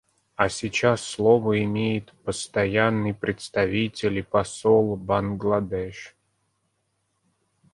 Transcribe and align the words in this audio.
А 0.35 0.49
сейчас 0.49 1.03
слово 1.03 1.63
имеет 1.63 2.11
Постоянный 2.23 3.13
представитель 3.13 4.17
и 4.17 4.21
посол 4.23 4.95
Бангладеш. 4.95 6.15